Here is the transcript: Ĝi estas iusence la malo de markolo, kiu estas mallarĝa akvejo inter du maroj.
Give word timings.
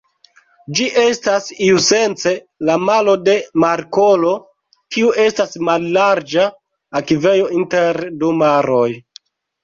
Ĝi 0.77 0.85
estas 0.99 1.47
iusence 1.65 2.31
la 2.69 2.77
malo 2.85 3.13
de 3.27 3.35
markolo, 3.63 4.31
kiu 4.95 5.11
estas 5.25 5.53
mallarĝa 5.67 6.47
akvejo 7.01 7.51
inter 7.59 8.01
du 8.25 8.31
maroj. 8.41 8.89